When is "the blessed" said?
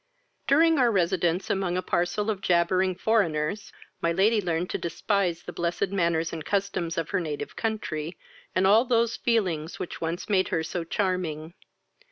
5.43-5.89